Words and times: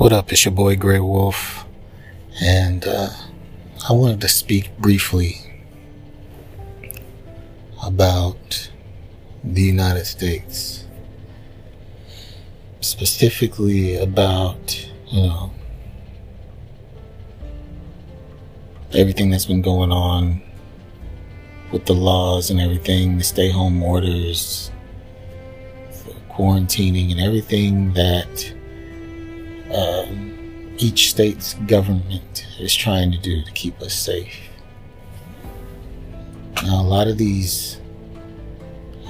What 0.00 0.14
up? 0.14 0.32
It's 0.32 0.46
your 0.46 0.54
boy 0.54 0.76
Grey 0.76 0.98
Wolf, 0.98 1.66
and 2.40 2.86
uh, 2.86 3.10
I 3.86 3.92
wanted 3.92 4.22
to 4.22 4.30
speak 4.30 4.74
briefly 4.78 5.36
about 7.84 8.70
the 9.44 9.60
United 9.60 10.06
States, 10.06 10.86
specifically 12.80 13.96
about 13.96 14.88
you 15.08 15.20
know 15.20 15.52
everything 18.94 19.28
that's 19.28 19.44
been 19.44 19.60
going 19.60 19.92
on 19.92 20.40
with 21.72 21.84
the 21.84 21.94
laws 21.94 22.48
and 22.48 22.58
everything, 22.58 23.18
the 23.18 23.24
stay 23.24 23.50
home 23.50 23.82
orders, 23.82 24.70
quarantining, 26.30 27.10
and 27.10 27.20
everything 27.20 27.92
that 27.92 28.54
um, 29.74 30.74
each 30.78 31.10
state's 31.10 31.54
government 31.54 32.46
is 32.58 32.74
trying 32.74 33.12
to 33.12 33.18
do 33.18 33.42
to 33.42 33.52
keep 33.52 33.80
us 33.80 33.94
safe. 33.94 34.34
Now, 36.62 36.80
a 36.80 36.82
lot 36.82 37.08
of 37.08 37.18
these 37.18 37.80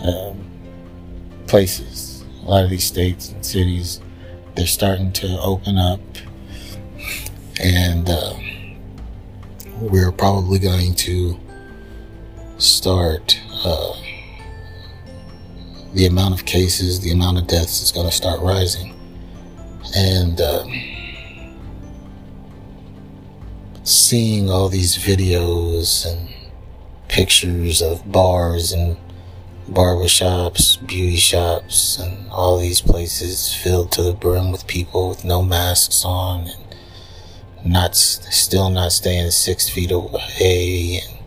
um, 0.04 0.51
places, 1.46 2.24
a 2.42 2.48
lot 2.48 2.65
of 2.65 2.70
these 2.70 2.84
states 2.84 3.30
and 3.30 3.45
cities, 3.45 4.01
they're 4.54 4.66
starting 4.66 5.12
to 5.12 5.41
open 5.41 5.78
up, 5.78 6.01
and 7.62 8.09
uh, 8.09 8.34
we're 9.80 10.12
probably 10.12 10.59
going 10.59 10.95
to 10.95 11.38
start. 12.59 13.40
Uh, 13.65 13.95
the 15.92 16.06
amount 16.06 16.32
of 16.34 16.46
cases, 16.46 17.01
the 17.01 17.10
amount 17.10 17.37
of 17.37 17.49
deaths 17.49 17.82
is 17.82 17.90
going 17.90 18.06
to 18.06 18.12
start 18.12 18.40
rising 18.40 18.95
and 19.95 20.40
uh, 20.40 20.64
seeing 23.82 24.50
all 24.50 24.68
these 24.68 24.96
videos 24.96 26.06
and 26.06 26.28
pictures 27.09 27.82
of 27.82 28.10
bars 28.10 28.72
and 28.72 28.96
barbershops, 29.68 30.84
beauty 30.87 31.16
shops, 31.16 31.98
and 31.98 32.28
all 32.30 32.59
these 32.59 32.80
places 32.80 33.54
filled 33.54 33.92
to 33.92 34.02
the 34.02 34.12
brim 34.12 34.50
with 34.50 34.66
people 34.66 35.09
with 35.09 35.24
no 35.24 35.42
masks 35.42 36.04
on 36.04 36.48
and 36.48 36.76
not 37.65 37.94
still 37.94 38.70
not 38.70 38.92
staying 38.92 39.30
six 39.30 39.68
feet 39.68 39.90
away 39.90 41.02
and 41.04 41.18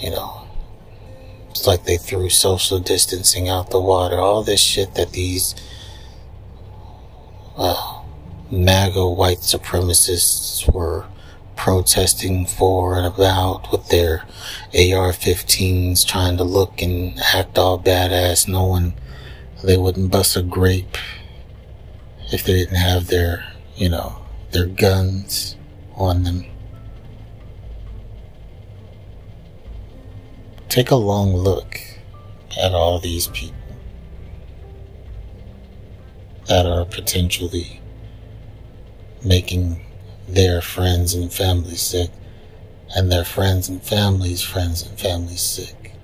you 0.00 0.10
know 0.10 0.42
it's 1.62 1.66
like 1.66 1.84
they 1.84 1.98
threw 1.98 2.30
social 2.30 2.78
distancing 2.78 3.48
out 3.48 3.70
the 3.70 3.80
water. 3.80 4.18
All 4.18 4.42
this 4.42 4.60
shit 4.60 4.94
that 4.94 5.12
these 5.12 5.54
uh, 7.56 8.02
MAGA 8.50 9.08
white 9.08 9.38
supremacists 9.38 10.70
were 10.72 11.06
protesting 11.56 12.46
for 12.46 12.96
and 12.96 13.06
about 13.06 13.70
with 13.70 13.88
their 13.88 14.24
AR-15s 14.74 16.06
trying 16.06 16.36
to 16.36 16.44
look 16.44 16.82
and 16.82 17.18
act 17.34 17.58
all 17.58 17.78
badass 17.78 18.48
knowing 18.48 18.94
they 19.62 19.76
wouldn't 19.76 20.10
bust 20.10 20.36
a 20.36 20.42
grape 20.42 20.96
if 22.32 22.44
they 22.44 22.54
didn't 22.54 22.76
have 22.76 23.06
their, 23.06 23.44
you 23.76 23.88
know, 23.88 24.24
their 24.50 24.66
guns 24.66 25.56
on 25.94 26.24
them. 26.24 26.44
Take 30.68 30.90
a 30.90 30.96
long 30.96 31.34
look 31.34 31.78
at 32.60 32.72
all 32.72 32.98
these 32.98 33.28
people 33.28 33.61
that 36.52 36.66
are 36.66 36.84
potentially 36.84 37.80
making 39.24 39.80
their 40.28 40.60
friends 40.60 41.14
and 41.14 41.32
families 41.32 41.80
sick 41.80 42.10
and 42.94 43.10
their 43.10 43.24
friends 43.24 43.70
and 43.70 43.82
families 43.82 44.42
friends 44.42 44.86
and 44.86 45.00
families 45.00 45.40
sick. 45.40 45.94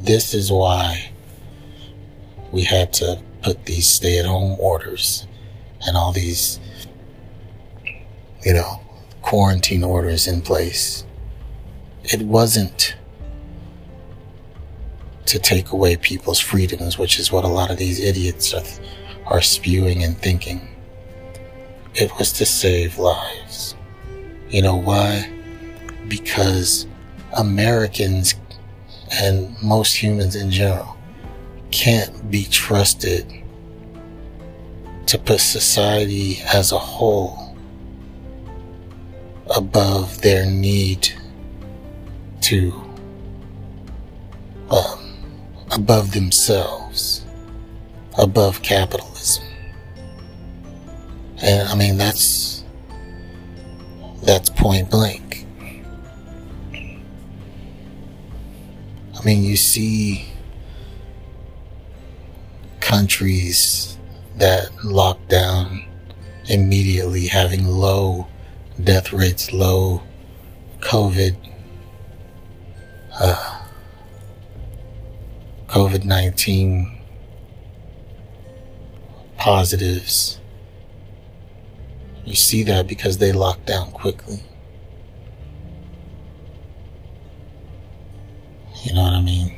This 0.00 0.34
is 0.34 0.52
why 0.52 1.10
we 2.52 2.62
had 2.62 2.92
to 2.92 3.20
put 3.42 3.64
these 3.64 3.88
stay 3.88 4.20
at 4.20 4.24
home 4.24 4.56
orders 4.60 5.26
and 5.84 5.96
all 5.96 6.12
these, 6.12 6.60
you 8.44 8.54
know, 8.54 8.80
quarantine 9.20 9.82
orders 9.82 10.28
in 10.28 10.42
place. 10.42 11.04
It 12.04 12.22
wasn't 12.22 12.94
to 15.28 15.38
take 15.38 15.72
away 15.72 15.94
people's 15.96 16.40
freedoms, 16.40 16.96
which 16.96 17.18
is 17.18 17.30
what 17.30 17.44
a 17.44 17.48
lot 17.48 17.70
of 17.70 17.76
these 17.76 18.00
idiots 18.00 18.54
are, 18.54 18.64
are 19.26 19.42
spewing 19.42 20.02
and 20.02 20.16
thinking. 20.16 20.66
It 21.94 22.10
was 22.18 22.32
to 22.32 22.46
save 22.46 22.98
lives. 22.98 23.76
You 24.48 24.62
know 24.62 24.76
why? 24.76 25.30
Because 26.08 26.86
Americans 27.36 28.36
and 29.20 29.54
most 29.62 29.94
humans 29.94 30.34
in 30.34 30.50
general 30.50 30.96
can't 31.70 32.30
be 32.30 32.44
trusted 32.44 33.30
to 35.04 35.18
put 35.18 35.40
society 35.40 36.38
as 36.54 36.72
a 36.72 36.78
whole 36.78 37.54
above 39.54 40.22
their 40.22 40.46
need 40.46 41.12
to 42.40 42.87
above 45.78 46.10
themselves, 46.10 47.24
above 48.18 48.62
capitalism. 48.62 49.44
And 51.40 51.68
I 51.68 51.74
mean, 51.76 51.96
that's, 51.96 52.64
that's 54.24 54.50
point 54.50 54.90
blank. 54.90 55.46
I 59.14 59.24
mean, 59.24 59.44
you 59.44 59.56
see 59.56 60.26
countries 62.80 63.96
that 64.36 64.68
lock 64.84 65.28
down 65.28 65.84
immediately 66.48 67.28
having 67.28 67.64
low 67.66 68.26
death 68.82 69.12
rates, 69.12 69.52
low 69.52 70.02
COVID, 70.80 71.36
uh, 73.20 73.47
COVID 75.78 76.04
19 76.04 76.90
positives. 79.36 80.40
You 82.24 82.34
see 82.34 82.64
that 82.64 82.88
because 82.88 83.18
they 83.18 83.30
locked 83.30 83.66
down 83.66 83.92
quickly. 83.92 84.42
You 88.82 88.92
know 88.92 89.02
what 89.02 89.12
I 89.12 89.22
mean? 89.22 89.54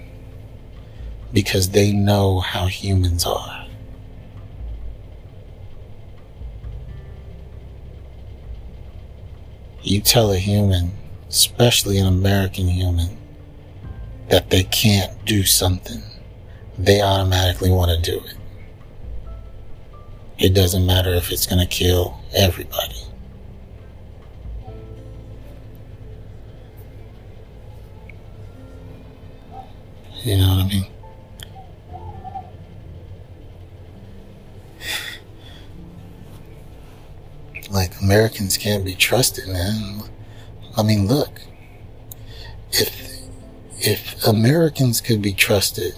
Because 1.32 1.70
they 1.70 1.90
know 1.90 2.40
how 2.40 2.66
humans 2.66 3.24
are. 3.24 3.66
You 9.80 10.02
tell 10.02 10.30
a 10.32 10.36
human, 10.36 10.92
especially 11.30 11.96
an 11.96 12.06
American 12.06 12.68
human, 12.68 13.16
that 14.28 14.50
they 14.50 14.64
can't 14.64 15.24
do 15.24 15.44
something, 15.44 16.02
they 16.84 17.02
automatically 17.02 17.70
want 17.70 17.90
to 17.90 18.10
do 18.10 18.18
it. 18.24 18.34
It 20.38 20.54
doesn't 20.54 20.86
matter 20.86 21.10
if 21.10 21.30
it's 21.30 21.44
going 21.44 21.60
to 21.60 21.66
kill 21.66 22.18
everybody. 22.34 22.96
You 30.22 30.38
know 30.38 30.48
what 30.48 30.64
I 30.64 30.68
mean? 30.68 30.86
Like, 37.70 38.00
Americans 38.00 38.56
can't 38.56 38.84
be 38.84 38.94
trusted, 38.94 39.48
man. 39.48 40.02
I 40.76 40.82
mean, 40.82 41.06
look. 41.06 41.40
If 42.72 43.10
if 43.82 44.26
Americans 44.26 45.00
could 45.00 45.22
be 45.22 45.32
trusted 45.32 45.94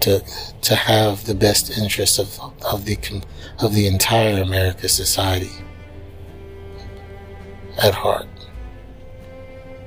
to 0.00 0.22
to 0.62 0.74
have 0.74 1.24
the 1.26 1.34
best 1.34 1.76
interests 1.78 2.18
of 2.18 2.38
of 2.64 2.84
the 2.84 2.98
of 3.60 3.74
the 3.74 3.86
entire 3.86 4.42
America 4.42 4.88
society 4.88 5.50
at 7.82 7.94
heart, 7.94 8.26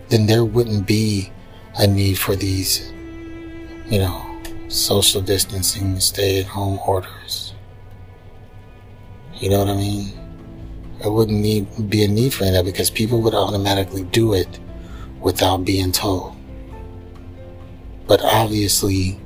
then 0.09 0.25
there 0.25 0.45
wouldn't 0.45 0.87
be 0.87 1.31
a 1.75 1.87
need 1.87 2.17
for 2.17 2.35
these, 2.35 2.91
you 3.89 3.99
know, 3.99 4.41
social 4.67 5.21
distancing, 5.21 5.99
stay 5.99 6.39
at 6.39 6.45
home 6.45 6.79
orders. 6.85 7.53
You 9.35 9.49
know 9.49 9.59
what 9.59 9.69
I 9.69 9.75
mean? 9.75 10.17
There 10.99 11.11
wouldn't 11.11 11.39
need 11.39 11.89
be 11.89 12.03
a 12.03 12.07
need 12.07 12.33
for 12.33 12.45
that 12.45 12.63
because 12.63 12.89
people 12.89 13.21
would 13.21 13.33
automatically 13.33 14.03
do 14.03 14.33
it 14.33 14.59
without 15.19 15.65
being 15.65 15.91
told. 15.91 16.35
But 18.07 18.21
obviously, 18.23 19.19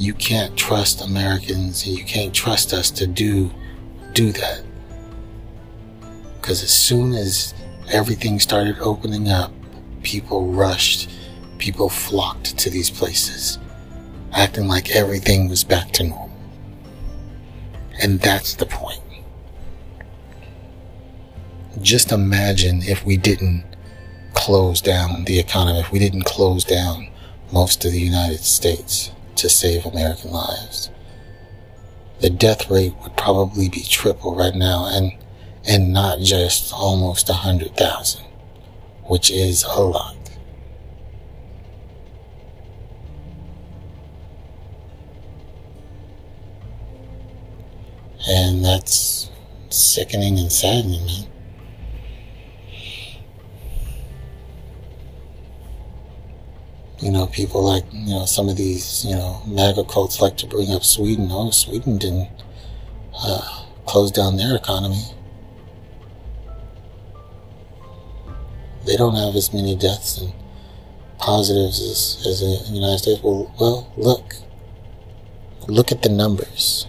you 0.00 0.14
can't 0.14 0.56
trust 0.56 1.02
Americans 1.02 1.86
and 1.86 1.96
you 1.96 2.02
can't 2.04 2.32
trust 2.32 2.72
us 2.72 2.90
to 2.90 3.06
do 3.06 3.50
do 4.14 4.32
that. 4.32 4.62
Because 6.40 6.62
as 6.62 6.70
soon 6.70 7.12
as 7.12 7.52
everything 7.92 8.40
started 8.40 8.78
opening 8.78 9.28
up, 9.28 9.52
people 10.02 10.46
rushed, 10.46 11.10
people 11.58 11.90
flocked 11.90 12.56
to 12.58 12.70
these 12.70 12.88
places, 12.88 13.58
acting 14.32 14.66
like 14.66 14.90
everything 14.90 15.50
was 15.50 15.64
back 15.64 15.92
to 15.92 16.04
normal. 16.04 16.30
And 18.00 18.18
that's 18.20 18.54
the 18.54 18.64
point. 18.64 19.02
Just 21.82 22.10
imagine 22.10 22.82
if 22.82 23.04
we 23.04 23.18
didn't 23.18 23.64
close 24.32 24.80
down 24.80 25.24
the 25.24 25.38
economy, 25.38 25.80
if 25.80 25.92
we 25.92 25.98
didn't 25.98 26.24
close 26.24 26.64
down 26.64 27.08
most 27.52 27.84
of 27.84 27.92
the 27.92 28.00
United 28.00 28.40
States 28.40 29.12
to 29.40 29.48
save 29.48 29.86
American 29.86 30.30
lives. 30.30 30.90
The 32.20 32.30
death 32.30 32.70
rate 32.70 32.94
would 33.02 33.16
probably 33.16 33.68
be 33.68 33.82
triple 33.82 34.34
right 34.36 34.54
now 34.54 34.86
and 34.86 35.12
and 35.66 35.92
not 35.92 36.20
just 36.20 36.72
almost 36.72 37.28
a 37.28 37.34
hundred 37.34 37.76
thousand, 37.76 38.24
which 39.04 39.30
is 39.30 39.62
a 39.64 39.80
lot. 39.80 40.16
And 48.28 48.64
that's 48.64 49.30
sickening 49.70 50.38
and 50.38 50.52
saddening, 50.52 51.04
man. 51.06 51.29
You 57.00 57.10
know, 57.10 57.26
people 57.26 57.64
like, 57.64 57.84
you 57.92 58.10
know, 58.10 58.26
some 58.26 58.50
of 58.50 58.58
these, 58.58 59.06
you 59.06 59.14
know, 59.14 59.40
MAGA 59.46 59.84
cults 59.84 60.20
like 60.20 60.36
to 60.38 60.46
bring 60.46 60.70
up 60.70 60.84
Sweden. 60.84 61.28
Oh, 61.30 61.50
Sweden 61.50 61.96
didn't 61.96 62.28
uh, 63.16 63.64
close 63.86 64.10
down 64.10 64.36
their 64.36 64.54
economy. 64.54 65.02
They 68.86 68.96
don't 68.96 69.14
have 69.14 69.34
as 69.34 69.52
many 69.54 69.74
deaths 69.76 70.20
and 70.20 70.34
positives 71.18 71.80
as, 71.80 72.26
as 72.26 72.40
the 72.40 72.74
United 72.74 72.98
States. 72.98 73.22
Well, 73.22 73.54
well, 73.58 73.92
look. 73.96 74.34
Look 75.68 75.92
at 75.92 76.02
the 76.02 76.10
numbers. 76.10 76.86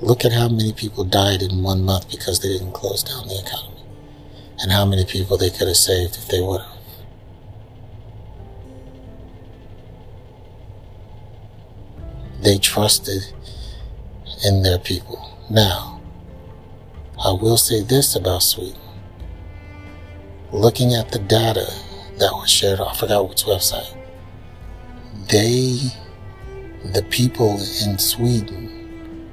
Look 0.00 0.24
at 0.24 0.32
how 0.32 0.48
many 0.48 0.72
people 0.72 1.04
died 1.04 1.42
in 1.42 1.62
one 1.62 1.82
month 1.82 2.10
because 2.10 2.40
they 2.40 2.48
didn't 2.48 2.72
close 2.72 3.02
down 3.02 3.28
the 3.28 3.40
economy 3.40 3.83
and 4.60 4.70
how 4.70 4.84
many 4.84 5.04
people 5.04 5.36
they 5.36 5.50
could 5.50 5.68
have 5.68 5.76
saved 5.76 6.16
if 6.16 6.28
they 6.28 6.40
would 6.40 6.60
have. 6.60 6.70
They 12.42 12.58
trusted 12.58 13.22
in 14.44 14.62
their 14.62 14.78
people. 14.78 15.38
Now, 15.50 16.00
I 17.22 17.32
will 17.32 17.56
say 17.56 17.82
this 17.82 18.14
about 18.16 18.42
Sweden. 18.42 18.80
Looking 20.52 20.94
at 20.94 21.10
the 21.10 21.18
data 21.18 21.66
that 22.18 22.32
was 22.32 22.50
shared, 22.50 22.80
I 22.80 22.94
forgot 22.94 23.28
which 23.28 23.44
website, 23.44 23.96
they, 25.28 25.78
the 26.92 27.02
people 27.10 27.58
in 27.84 27.98
Sweden, 27.98 29.30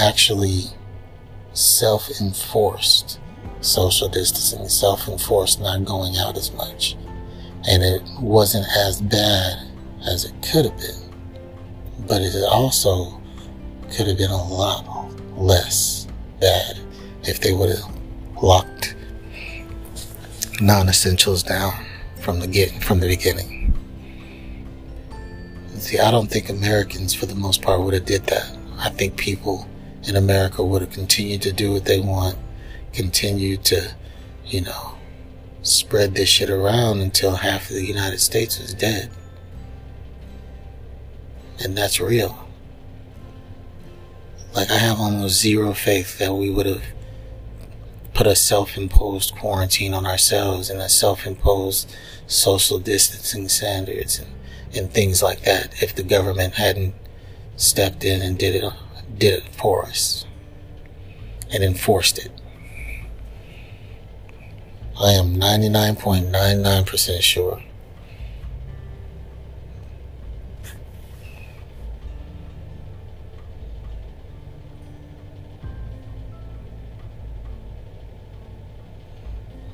actually 0.00 0.64
self 1.52 2.10
enforced 2.20 3.20
social 3.60 4.08
distancing, 4.08 4.68
self 4.68 5.08
enforced, 5.08 5.60
not 5.60 5.84
going 5.84 6.16
out 6.16 6.36
as 6.36 6.52
much. 6.52 6.96
And 7.68 7.82
it 7.82 8.02
wasn't 8.20 8.66
as 8.76 9.00
bad 9.00 9.68
as 10.06 10.24
it 10.24 10.34
could 10.42 10.66
have 10.66 10.76
been. 10.76 12.06
But 12.06 12.22
it 12.22 12.44
also 12.44 13.20
could 13.90 14.06
have 14.06 14.18
been 14.18 14.30
a 14.30 14.44
lot 14.44 15.10
less 15.36 16.06
bad 16.40 16.78
if 17.24 17.40
they 17.40 17.52
would 17.52 17.70
have 17.70 17.84
locked 18.42 18.94
non 20.60 20.88
essentials 20.88 21.42
down 21.42 21.72
from 22.20 22.40
the 22.40 22.46
get 22.46 22.70
from 22.82 23.00
the 23.00 23.08
beginning. 23.08 23.74
See, 25.78 25.98
I 25.98 26.10
don't 26.10 26.28
think 26.28 26.48
Americans 26.48 27.14
for 27.14 27.26
the 27.26 27.34
most 27.34 27.62
part 27.62 27.80
would 27.80 27.94
have 27.94 28.06
did 28.06 28.24
that. 28.26 28.56
I 28.78 28.90
think 28.90 29.16
people 29.16 29.68
in 30.04 30.16
America 30.16 30.64
would 30.64 30.82
have 30.82 30.90
continued 30.90 31.42
to 31.42 31.52
do 31.52 31.72
what 31.72 31.84
they 31.84 32.00
want 32.00 32.36
continue 32.96 33.58
to, 33.58 33.94
you 34.46 34.62
know, 34.62 34.96
spread 35.62 36.14
this 36.14 36.28
shit 36.28 36.48
around 36.48 37.00
until 37.00 37.36
half 37.36 37.68
of 37.68 37.76
the 37.76 37.84
United 37.84 38.20
States 38.20 38.58
was 38.58 38.72
dead. 38.72 39.10
And 41.62 41.76
that's 41.76 42.00
real. 42.00 42.48
Like, 44.54 44.70
I 44.70 44.78
have 44.78 44.98
almost 44.98 45.40
zero 45.40 45.74
faith 45.74 46.18
that 46.18 46.34
we 46.34 46.48
would 46.48 46.66
have 46.66 46.82
put 48.14 48.26
a 48.26 48.34
self 48.34 48.78
imposed 48.78 49.34
quarantine 49.34 49.92
on 49.92 50.06
ourselves 50.06 50.70
and 50.70 50.80
a 50.80 50.88
self 50.88 51.26
imposed 51.26 51.94
social 52.26 52.78
distancing 52.78 53.48
standards 53.48 54.18
and, 54.18 54.30
and 54.74 54.90
things 54.90 55.22
like 55.22 55.42
that 55.42 55.82
if 55.82 55.94
the 55.94 56.02
government 56.02 56.54
hadn't 56.54 56.94
stepped 57.56 58.04
in 58.04 58.22
and 58.22 58.38
did 58.38 58.54
it, 58.54 58.72
did 59.18 59.34
it 59.34 59.54
for 59.54 59.84
us 59.84 60.24
and 61.52 61.62
enforced 61.62 62.18
it. 62.18 62.32
I 64.98 65.10
am 65.12 65.36
99.99% 65.36 67.20
sure. 67.20 67.62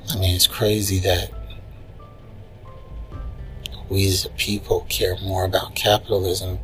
I 0.09 0.17
mean, 0.17 0.35
it's 0.35 0.45
crazy 0.45 0.99
that 0.99 1.31
we 3.89 4.05
as 4.07 4.25
a 4.25 4.29
people 4.31 4.85
care 4.89 5.15
more 5.23 5.45
about 5.45 5.73
capitalism, 5.73 6.59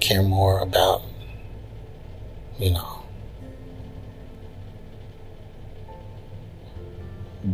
care 0.00 0.22
more 0.24 0.58
about, 0.58 1.02
you 2.58 2.72
know, 2.72 2.91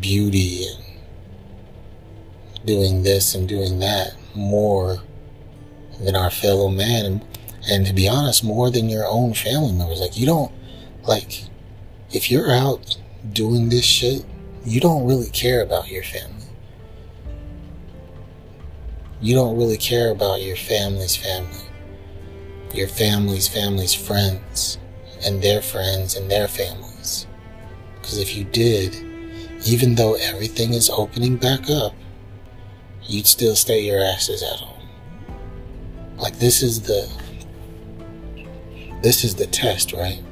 beauty 0.00 0.66
and 0.66 0.84
doing 2.66 3.02
this 3.02 3.34
and 3.34 3.48
doing 3.48 3.78
that 3.78 4.14
more 4.34 4.98
than 6.00 6.14
our 6.14 6.30
fellow 6.30 6.68
man. 6.68 7.06
And, 7.06 7.26
and 7.70 7.86
to 7.86 7.92
be 7.92 8.08
honest 8.08 8.44
more 8.44 8.70
than 8.70 8.88
your 8.88 9.06
own 9.06 9.34
family 9.34 9.72
members. 9.72 10.00
Like 10.00 10.16
you 10.16 10.26
don't 10.26 10.52
like 11.04 11.44
if 12.12 12.30
you're 12.30 12.52
out 12.52 12.96
doing 13.32 13.68
this 13.68 13.84
shit 13.84 14.24
you 14.68 14.80
don't 14.80 15.06
really 15.06 15.30
care 15.30 15.62
about 15.62 15.88
your 15.88 16.02
family. 16.02 16.34
You 19.20 19.34
don't 19.34 19.56
really 19.56 19.78
care 19.78 20.10
about 20.10 20.42
your 20.42 20.56
family's 20.56 21.16
family. 21.16 21.64
Your 22.74 22.88
family's 22.88 23.48
family's 23.48 23.94
friends 23.94 24.78
and 25.24 25.42
their 25.42 25.62
friends 25.62 26.16
and 26.16 26.30
their 26.30 26.48
families. 26.48 27.26
Because 27.94 28.18
if 28.18 28.36
you 28.36 28.44
did 28.44 28.94
even 29.64 29.94
though 29.94 30.14
everything 30.14 30.74
is 30.74 30.90
opening 30.90 31.36
back 31.36 31.68
up, 31.70 31.92
you'd 33.02 33.26
still 33.26 33.56
stay 33.56 33.80
your 33.80 34.00
asses 34.00 34.42
at 34.42 34.60
home. 34.60 34.88
Like 36.16 36.38
this 36.38 36.62
is 36.62 36.82
the 36.82 37.08
this 39.02 39.24
is 39.24 39.34
the 39.34 39.46
test, 39.46 39.92
right? 39.92 40.22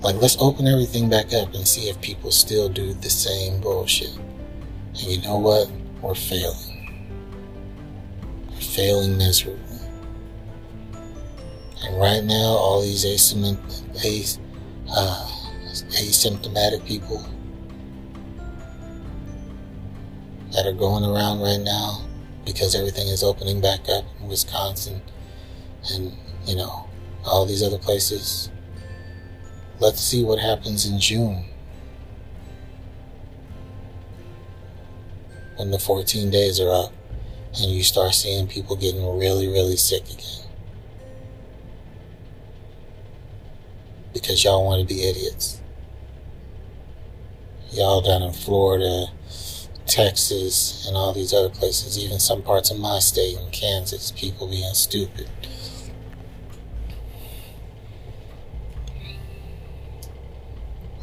Like 0.00 0.16
let's 0.16 0.36
open 0.40 0.66
everything 0.66 1.08
back 1.08 1.32
up 1.32 1.54
and 1.54 1.66
see 1.66 1.88
if 1.88 2.00
people 2.00 2.30
still 2.30 2.68
do 2.68 2.94
the 2.94 3.10
same 3.10 3.60
bullshit. 3.60 4.16
And 4.16 5.02
you 5.02 5.22
know 5.22 5.38
what? 5.38 5.70
We're 6.02 6.14
failing. 6.14 7.00
We're 8.50 8.60
failing 8.60 9.18
miserably. 9.18 9.64
And 11.84 11.98
right 11.98 12.24
now, 12.24 12.34
all 12.34 12.82
these 12.82 13.04
asymptomatic, 13.04 14.38
uh, 14.90 15.28
asymptomatic 15.90 16.84
people 16.84 17.24
that 20.58 20.66
are 20.66 20.72
going 20.72 21.04
around 21.04 21.38
right 21.38 21.60
now 21.60 22.04
because 22.44 22.74
everything 22.74 23.06
is 23.06 23.22
opening 23.22 23.60
back 23.60 23.88
up 23.88 24.04
in 24.20 24.26
Wisconsin 24.26 25.00
and, 25.92 26.12
you 26.46 26.56
know, 26.56 26.88
all 27.24 27.46
these 27.46 27.62
other 27.62 27.78
places. 27.78 28.50
Let's 29.78 30.00
see 30.00 30.24
what 30.24 30.40
happens 30.40 30.84
in 30.84 30.98
June 30.98 31.44
when 35.54 35.70
the 35.70 35.78
14 35.78 36.28
days 36.28 36.58
are 36.58 36.70
up 36.70 36.92
and 37.56 37.70
you 37.70 37.84
start 37.84 38.12
seeing 38.12 38.48
people 38.48 38.74
getting 38.74 39.16
really, 39.16 39.46
really 39.46 39.76
sick 39.76 40.10
again. 40.10 40.44
Because 44.12 44.42
y'all 44.42 44.64
want 44.64 44.80
to 44.80 44.92
be 44.92 45.04
idiots. 45.04 45.60
Y'all 47.70 48.00
down 48.00 48.22
in 48.22 48.32
Florida, 48.32 49.06
Texas 49.88 50.86
and 50.86 50.96
all 50.96 51.12
these 51.12 51.32
other 51.32 51.48
places, 51.48 51.98
even 51.98 52.20
some 52.20 52.42
parts 52.42 52.70
of 52.70 52.78
my 52.78 52.98
state 52.98 53.36
in 53.36 53.50
Kansas, 53.50 54.12
people 54.12 54.46
being 54.48 54.74
stupid. 54.74 55.28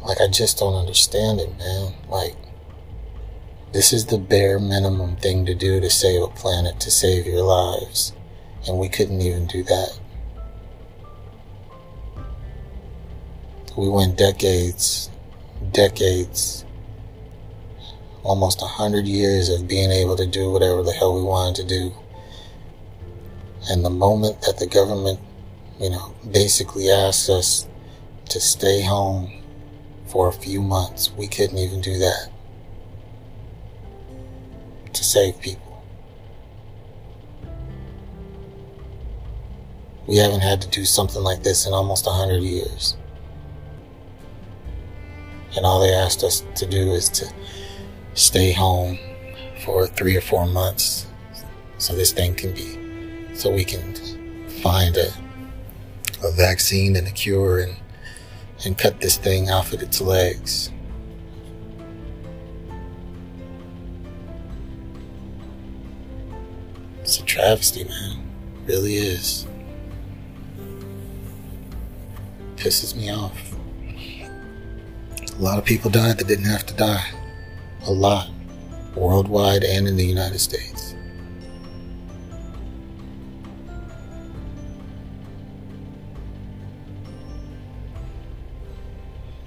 Like, 0.02 0.20
I 0.20 0.28
just 0.28 0.58
don't 0.58 0.74
understand 0.74 1.40
it, 1.40 1.58
man. 1.58 1.94
Like, 2.08 2.36
this 3.72 3.92
is 3.92 4.06
the 4.06 4.18
bare 4.18 4.60
minimum 4.60 5.16
thing 5.16 5.44
to 5.46 5.54
do 5.54 5.80
to 5.80 5.90
save 5.90 6.22
a 6.22 6.28
planet, 6.28 6.78
to 6.80 6.90
save 6.90 7.26
your 7.26 7.42
lives. 7.42 8.12
And 8.68 8.78
we 8.78 8.88
couldn't 8.88 9.20
even 9.20 9.46
do 9.46 9.64
that. 9.64 9.98
We 13.76 13.88
went 13.88 14.16
decades, 14.16 15.10
decades, 15.72 16.64
almost 18.26 18.60
a 18.60 18.66
hundred 18.66 19.06
years 19.06 19.48
of 19.48 19.68
being 19.68 19.92
able 19.92 20.16
to 20.16 20.26
do 20.26 20.50
whatever 20.50 20.82
the 20.82 20.92
hell 20.92 21.14
we 21.14 21.22
wanted 21.22 21.54
to 21.54 21.64
do. 21.64 21.92
And 23.70 23.84
the 23.84 23.90
moment 23.90 24.42
that 24.42 24.58
the 24.58 24.66
government, 24.66 25.20
you 25.78 25.90
know, 25.90 26.12
basically 26.28 26.90
asked 26.90 27.30
us 27.30 27.68
to 28.30 28.40
stay 28.40 28.82
home 28.82 29.32
for 30.06 30.28
a 30.28 30.32
few 30.32 30.60
months, 30.60 31.12
we 31.12 31.28
couldn't 31.28 31.58
even 31.58 31.80
do 31.80 31.98
that 31.98 32.30
to 34.92 35.04
save 35.04 35.40
people. 35.40 35.84
We 40.08 40.16
haven't 40.16 40.40
had 40.40 40.60
to 40.62 40.68
do 40.68 40.84
something 40.84 41.22
like 41.22 41.44
this 41.44 41.64
in 41.64 41.72
almost 41.72 42.08
a 42.08 42.10
hundred 42.10 42.42
years. 42.42 42.96
And 45.56 45.64
all 45.64 45.80
they 45.80 45.92
asked 45.92 46.24
us 46.24 46.42
to 46.56 46.66
do 46.66 46.90
is 46.92 47.08
to 47.10 47.32
stay 48.16 48.50
home 48.50 48.98
for 49.62 49.86
three 49.86 50.16
or 50.16 50.20
four 50.20 50.46
months 50.46 51.06
so 51.78 51.94
this 51.94 52.12
thing 52.12 52.34
can 52.34 52.52
be, 52.52 53.34
so 53.34 53.52
we 53.52 53.64
can 53.64 53.94
find 54.62 54.96
a, 54.96 55.08
a 56.24 56.32
vaccine 56.32 56.96
and 56.96 57.06
a 57.06 57.10
cure 57.10 57.60
and, 57.60 57.76
and 58.64 58.78
cut 58.78 59.00
this 59.00 59.18
thing 59.18 59.50
off 59.50 59.72
of 59.72 59.82
its 59.82 60.00
legs. 60.00 60.70
It's 67.02 67.20
a 67.20 67.22
travesty, 67.22 67.84
man. 67.84 68.26
It 68.66 68.72
really 68.72 68.96
is. 68.96 69.46
Pisses 72.56 72.96
me 72.96 73.10
off. 73.10 73.54
A 75.38 75.42
lot 75.42 75.58
of 75.58 75.66
people 75.66 75.90
died 75.90 76.16
that 76.18 76.26
didn't 76.26 76.46
have 76.46 76.64
to 76.66 76.74
die. 76.74 77.04
A 77.86 77.92
lot. 77.92 78.30
Worldwide 78.96 79.62
and 79.62 79.86
in 79.86 79.96
the 79.96 80.04
United 80.04 80.40
States. 80.40 80.94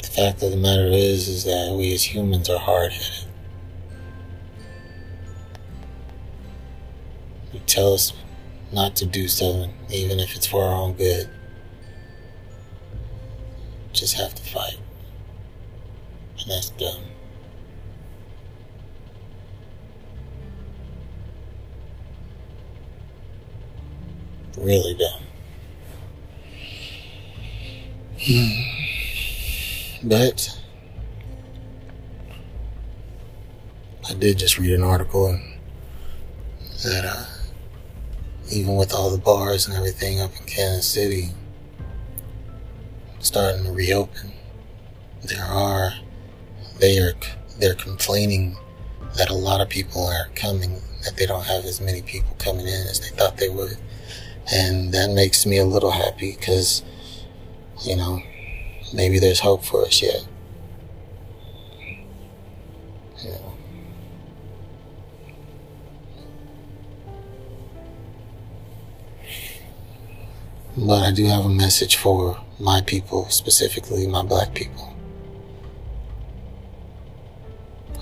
The 0.01 0.07
fact 0.07 0.43
of 0.43 0.51
the 0.51 0.57
matter 0.57 0.87
is, 0.87 1.27
is 1.27 1.43
that 1.43 1.75
we 1.77 1.93
as 1.93 2.03
humans 2.03 2.49
are 2.49 2.59
hard-headed. 2.59 3.27
We 7.51 7.59
tell 7.59 7.93
us 7.93 8.13
not 8.71 8.95
to 8.97 9.05
do 9.05 9.27
something, 9.27 9.73
even 9.89 10.19
if 10.19 10.35
it's 10.35 10.47
for 10.47 10.63
our 10.63 10.73
own 10.73 10.93
good. 10.93 11.29
Just 13.91 14.15
have 14.15 14.33
to 14.35 14.43
fight. 14.43 14.77
And 16.39 16.51
that's 16.51 16.69
dumb. 16.69 17.01
Really 24.59 24.93
dumb. 24.95 25.23
but 30.03 30.59
I 34.09 34.13
did 34.15 34.37
just 34.37 34.59
read 34.59 34.73
an 34.73 34.83
article 34.83 35.39
that 36.83 37.05
uh, 37.05 37.25
even 38.51 38.75
with 38.75 38.93
all 38.93 39.09
the 39.09 39.17
bars 39.17 39.65
and 39.65 39.77
everything 39.77 40.19
up 40.19 40.31
in 40.37 40.45
Kansas 40.45 40.87
City 40.87 41.29
starting 43.19 43.63
to 43.63 43.71
reopen, 43.71 44.33
there 45.23 45.45
are 45.45 45.93
they 46.79 46.97
are 46.99 47.13
they're 47.59 47.75
complaining 47.75 48.57
that 49.15 49.29
a 49.29 49.33
lot 49.33 49.61
of 49.61 49.69
people 49.69 50.05
are 50.05 50.27
coming, 50.35 50.81
that 51.05 51.15
they 51.17 51.25
don't 51.25 51.45
have 51.45 51.63
as 51.65 51.79
many 51.79 52.01
people 52.01 52.35
coming 52.39 52.67
in 52.67 52.87
as 52.87 52.99
they 52.99 53.15
thought 53.15 53.37
they 53.37 53.49
would, 53.49 53.77
and 54.51 54.93
that 54.93 55.11
makes 55.11 55.45
me 55.45 55.57
a 55.57 55.65
little 55.65 55.91
happy 55.91 56.35
because 56.37 56.83
you 57.81 57.95
know 57.95 58.21
maybe 58.93 59.19
there's 59.19 59.39
hope 59.39 59.63
for 59.63 59.85
us 59.85 60.01
yet. 60.01 60.27
But 70.81 71.03
I 71.03 71.11
do 71.11 71.25
have 71.25 71.45
a 71.45 71.49
message 71.49 71.97
for 71.97 72.39
my 72.57 72.81
people, 72.81 73.29
specifically 73.29 74.07
my 74.07 74.23
black 74.23 74.53
people. 74.53 74.95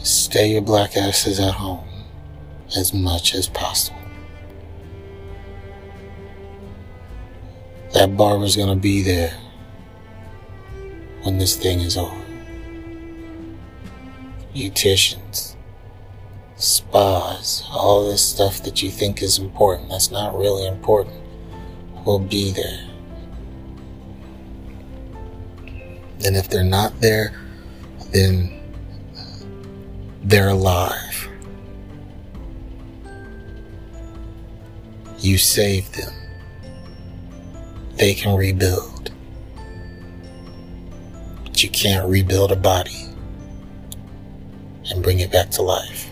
Stay 0.04 0.52
your 0.52 0.62
black 0.62 0.96
asses 0.96 1.40
at 1.40 1.56
home 1.56 1.88
as 2.76 2.94
much 2.94 3.34
as 3.34 3.48
possible. 3.48 3.97
That 7.98 8.16
barber's 8.16 8.56
gonna 8.56 8.76
be 8.76 9.02
there 9.02 9.36
when 11.24 11.40
this 11.40 11.56
thing 11.56 11.80
is 11.80 11.98
over. 11.98 12.16
Beauticians, 14.54 15.56
spas, 16.58 17.64
all 17.72 18.08
this 18.08 18.24
stuff 18.24 18.62
that 18.66 18.84
you 18.84 18.92
think 18.92 19.24
is 19.24 19.40
important, 19.40 19.90
that's 19.90 20.12
not 20.12 20.38
really 20.38 20.68
important 20.68 21.16
will 22.06 22.20
be 22.20 22.52
there. 22.52 22.88
And 26.24 26.36
if 26.36 26.50
they're 26.50 26.64
not 26.64 27.02
there, 27.02 27.34
then 28.12 28.62
they're 30.24 30.50
alive. 30.50 31.28
You 35.18 35.40
saved 35.40 35.96
them. 35.96 36.14
They 37.98 38.14
can 38.14 38.36
rebuild. 38.36 39.12
But 41.44 41.64
you 41.64 41.70
can't 41.70 42.08
rebuild 42.08 42.52
a 42.52 42.56
body 42.56 43.08
and 44.90 45.04
bring 45.04 45.20
it 45.20 45.32
back 45.32 45.50
to 45.52 45.62
life. 45.62 46.10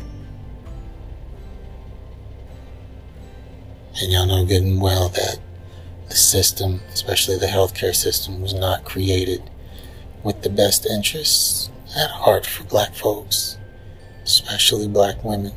And 4.01 4.11
y'all 4.11 4.25
know 4.25 4.45
good 4.45 4.63
and 4.63 4.81
well 4.81 5.09
that 5.09 5.39
the 6.09 6.15
system, 6.15 6.81
especially 6.91 7.37
the 7.37 7.45
healthcare 7.45 7.95
system, 7.95 8.41
was 8.41 8.53
not 8.53 8.83
created 8.83 9.49
with 10.23 10.41
the 10.41 10.49
best 10.49 10.85
interests 10.85 11.69
at 11.95 12.09
heart 12.09 12.45
for 12.45 12.63
black 12.65 12.93
folks, 12.93 13.57
especially 14.23 14.87
black 14.87 15.23
women. 15.23 15.53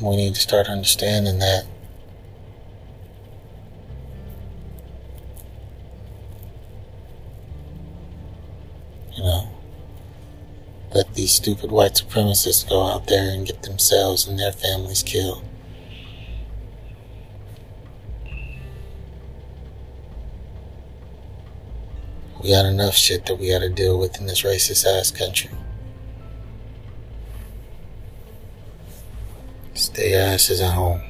We 0.00 0.16
need 0.16 0.34
to 0.34 0.40
start 0.40 0.68
understanding 0.68 1.38
that. 1.40 1.64
You 9.16 9.24
know, 9.24 9.48
let 10.94 11.09
these 11.20 11.32
stupid 11.32 11.70
white 11.70 11.92
supremacists 11.92 12.66
go 12.66 12.82
out 12.82 13.06
there 13.06 13.30
and 13.30 13.46
get 13.46 13.62
themselves 13.62 14.26
and 14.26 14.38
their 14.38 14.52
families 14.52 15.02
killed. 15.02 15.44
We 22.42 22.48
got 22.48 22.64
enough 22.64 22.94
shit 22.94 23.26
that 23.26 23.38
we 23.38 23.50
got 23.50 23.58
to 23.58 23.68
deal 23.68 23.98
with 23.98 24.18
in 24.18 24.24
this 24.24 24.40
racist 24.44 24.86
ass 24.86 25.10
country. 25.10 25.50
Stay 29.74 30.14
asses 30.14 30.62
at 30.62 30.72
home. 30.72 31.09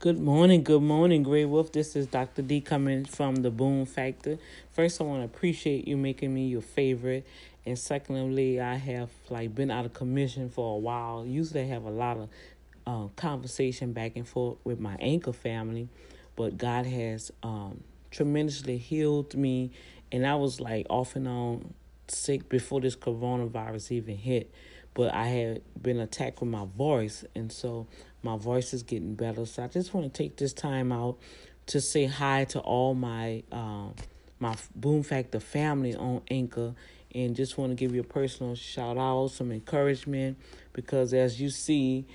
Good 0.00 0.20
morning, 0.20 0.62
good 0.62 0.82
morning, 0.82 1.24
Grey 1.24 1.44
Wolf. 1.44 1.72
This 1.72 1.96
is 1.96 2.06
Dr. 2.06 2.42
D 2.42 2.60
coming 2.60 3.04
from 3.04 3.34
the 3.34 3.50
Boom 3.50 3.84
Factor. 3.84 4.38
First, 4.70 5.00
I 5.00 5.04
want 5.04 5.22
to 5.22 5.24
appreciate 5.24 5.88
you 5.88 5.96
making 5.96 6.32
me 6.32 6.46
your 6.46 6.60
favorite 6.60 7.26
and 7.66 7.76
secondly, 7.76 8.60
I 8.60 8.76
have 8.76 9.10
like 9.28 9.54
been 9.56 9.72
out 9.72 9.84
of 9.84 9.94
commission 9.94 10.50
for 10.50 10.76
a 10.76 10.78
while. 10.78 11.26
Usually, 11.26 11.62
I 11.62 11.66
have 11.66 11.84
a 11.84 11.90
lot 11.90 12.16
of 12.16 12.28
uh, 12.86 13.08
conversation 13.16 13.92
back 13.92 14.12
and 14.14 14.26
forth 14.26 14.58
with 14.62 14.78
my 14.78 14.96
Anchor 15.00 15.32
family, 15.32 15.88
but 16.36 16.56
God 16.56 16.86
has 16.86 17.32
um, 17.42 17.82
tremendously 18.12 18.78
healed 18.78 19.34
me, 19.34 19.72
and 20.12 20.24
I 20.24 20.36
was 20.36 20.60
like 20.60 20.86
off 20.88 21.16
and 21.16 21.26
on 21.26 21.74
sick 22.10 22.48
before 22.48 22.80
this 22.80 22.96
coronavirus 22.96 23.92
even 23.92 24.16
hit. 24.16 24.52
But 24.94 25.14
I 25.14 25.26
had 25.28 25.62
been 25.80 26.00
attacked 26.00 26.40
with 26.40 26.50
my 26.50 26.64
voice, 26.64 27.24
and 27.34 27.52
so 27.52 27.86
my 28.22 28.36
voice 28.36 28.74
is 28.74 28.82
getting 28.82 29.14
better. 29.14 29.46
So 29.46 29.62
I 29.62 29.68
just 29.68 29.94
want 29.94 30.12
to 30.12 30.22
take 30.22 30.36
this 30.36 30.52
time 30.52 30.90
out 30.90 31.18
to 31.66 31.80
say 31.80 32.06
hi 32.06 32.44
to 32.46 32.60
all 32.60 32.94
my 32.94 33.42
um, 33.52 33.94
my 34.40 34.56
Boom 34.74 35.02
Factor 35.02 35.40
family 35.40 35.94
on 35.94 36.22
Anchor, 36.30 36.74
and 37.14 37.36
just 37.36 37.58
want 37.58 37.70
to 37.70 37.76
give 37.76 37.94
you 37.94 38.00
a 38.00 38.04
personal 38.04 38.54
shout 38.54 38.98
out, 38.98 39.28
some 39.28 39.52
encouragement, 39.52 40.36
because 40.72 41.14
as 41.14 41.40
you 41.40 41.50
see, 41.50 42.06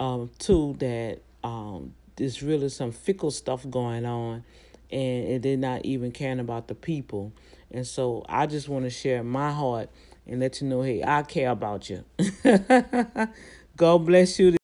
um, 0.00 0.30
too 0.38 0.74
that 0.78 1.20
um, 1.44 1.94
there's 2.16 2.42
really 2.42 2.68
some 2.68 2.92
fickle 2.92 3.30
stuff 3.30 3.68
going 3.70 4.04
on, 4.04 4.42
and 4.90 5.42
they're 5.42 5.56
not 5.56 5.84
even 5.84 6.10
caring 6.10 6.40
about 6.40 6.66
the 6.66 6.74
people. 6.74 7.32
And 7.70 7.86
so 7.86 8.24
I 8.28 8.46
just 8.46 8.68
want 8.68 8.84
to 8.84 8.90
share 8.90 9.22
my 9.22 9.50
heart 9.50 9.90
and 10.26 10.40
let 10.40 10.60
you 10.60 10.68
know, 10.68 10.82
hey, 10.82 11.02
I 11.04 11.22
care 11.22 11.50
about 11.50 11.90
you. 11.90 12.04
God 13.76 14.06
bless 14.06 14.38
you. 14.38 14.56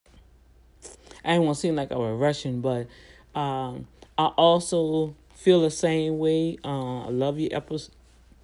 I 1.25 1.35
don't 1.35 1.45
want 1.45 1.55
to 1.57 1.61
seem 1.61 1.75
like 1.75 1.91
I 1.91 1.95
was 1.95 2.19
rushing, 2.19 2.61
but 2.61 2.87
um, 3.35 3.87
I 4.17 4.25
also 4.25 5.15
feel 5.35 5.61
the 5.61 5.71
same 5.71 6.19
way. 6.19 6.57
Uh, 6.63 7.05
I 7.05 7.09
love 7.09 7.39
your 7.39 7.55
episode. 7.55 7.93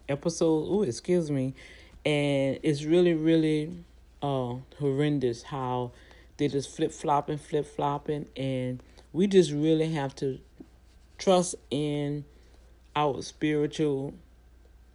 Episode. 0.07 0.65
Oh, 0.67 0.81
excuse 0.81 1.29
me, 1.29 1.53
and 2.03 2.57
it's 2.63 2.83
really, 2.83 3.13
really 3.13 3.71
uh, 4.23 4.55
horrendous 4.79 5.43
how 5.43 5.91
they 6.37 6.47
just 6.47 6.75
flip 6.75 6.91
flopping, 6.91 7.37
flip 7.37 7.67
flopping, 7.67 8.25
and 8.35 8.81
we 9.13 9.27
just 9.27 9.51
really 9.51 9.91
have 9.91 10.15
to 10.15 10.39
trust 11.19 11.55
in 11.69 12.25
our 12.95 13.21
spiritual 13.21 14.15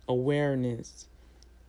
awareness 0.09 1.07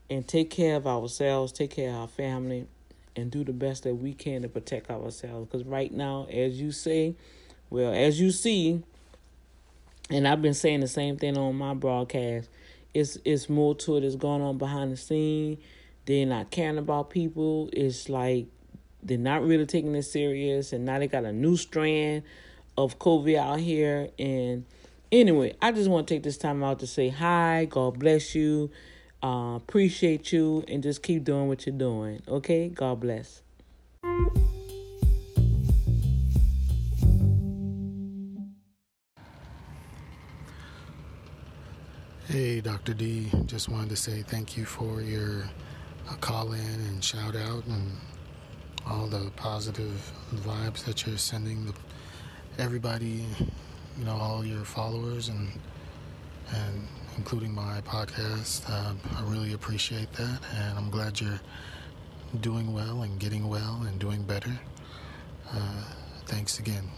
and 0.09 0.27
take 0.27 0.49
care 0.49 0.75
of 0.75 0.87
ourselves, 0.87 1.51
take 1.51 1.71
care 1.71 1.89
of 1.89 1.95
our 1.95 2.07
family, 2.07 2.67
and 3.15 3.31
do 3.31 3.43
the 3.43 3.53
best 3.53 3.83
that 3.83 3.95
we 3.95 4.13
can 4.13 4.41
to 4.41 4.49
protect 4.49 4.89
ourselves. 4.89 5.47
Because 5.47 5.65
right 5.65 5.91
now, 5.91 6.27
as 6.29 6.59
you 6.59 6.71
say, 6.71 7.15
well, 7.69 7.93
as 7.93 8.19
you 8.19 8.31
see, 8.31 8.83
and 10.09 10.27
I've 10.27 10.41
been 10.41 10.53
saying 10.53 10.81
the 10.81 10.87
same 10.87 11.17
thing 11.17 11.37
on 11.37 11.55
my 11.55 11.73
broadcast, 11.73 12.49
it's 12.93 13.17
it's 13.25 13.49
more 13.49 13.75
to 13.75 13.97
it 13.97 14.01
that's 14.01 14.15
going 14.15 14.41
on 14.41 14.57
behind 14.57 14.91
the 14.91 14.97
scene. 14.97 15.57
They're 16.05 16.25
not 16.25 16.51
caring 16.51 16.77
about 16.77 17.09
people. 17.09 17.69
It's 17.73 18.09
like 18.09 18.45
they're 19.01 19.17
not 19.17 19.43
really 19.43 19.65
taking 19.65 19.95
it 19.95 20.03
serious, 20.03 20.73
and 20.73 20.85
now 20.85 20.99
they 20.99 21.07
got 21.07 21.25
a 21.25 21.33
new 21.33 21.57
strand 21.57 22.23
of 22.77 22.99
COVID 22.99 23.37
out 23.37 23.59
here. 23.59 24.09
And 24.19 24.65
anyway, 25.19 25.55
I 25.61 25.71
just 25.71 25.89
want 25.89 26.07
to 26.07 26.13
take 26.13 26.23
this 26.23 26.37
time 26.37 26.63
out 26.63 26.79
to 26.79 26.87
say 26.87 27.09
hi. 27.09 27.65
God 27.65 27.99
bless 27.99 28.35
you. 28.35 28.71
Uh, 29.23 29.55
appreciate 29.55 30.31
you, 30.31 30.63
and 30.67 30.83
just 30.83 31.01
keep 31.01 31.23
doing 31.23 31.47
what 31.47 31.65
you're 31.65 31.75
doing. 31.75 32.21
Okay, 32.27 32.69
God 32.69 32.99
bless. 32.99 33.41
Hey, 42.27 42.59
Dr. 42.59 42.93
D. 42.93 43.31
Just 43.45 43.69
wanted 43.69 43.89
to 43.89 43.95
say 43.95 44.21
thank 44.21 44.57
you 44.57 44.65
for 44.65 45.01
your 45.01 45.43
uh, 46.09 46.15
call 46.15 46.51
in 46.51 46.59
and 46.59 47.03
shout 47.03 47.35
out 47.35 47.65
and 47.65 47.91
all 48.85 49.07
the 49.07 49.31
positive 49.35 50.11
vibes 50.33 50.83
that 50.85 51.05
you're 51.05 51.17
sending 51.17 51.65
the, 51.65 51.73
everybody, 52.57 53.25
you 53.97 54.05
know, 54.05 54.15
all 54.15 54.45
your 54.45 54.65
followers 54.65 55.29
and 55.29 55.49
and 56.53 56.87
including 57.17 57.53
my 57.53 57.81
podcast. 57.81 58.69
Uh, 58.69 58.93
I 59.17 59.23
really 59.23 59.53
appreciate 59.53 60.11
that, 60.13 60.39
and 60.55 60.77
I'm 60.77 60.89
glad 60.89 61.19
you're 61.19 61.39
doing 62.41 62.73
well 62.73 63.03
and 63.03 63.19
getting 63.19 63.47
well 63.47 63.83
and 63.87 63.99
doing 63.99 64.23
better. 64.23 64.51
Uh, 65.51 65.83
thanks 66.25 66.59
again. 66.59 66.89